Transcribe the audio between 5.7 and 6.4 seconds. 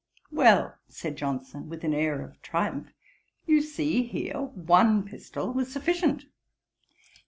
sufficient.'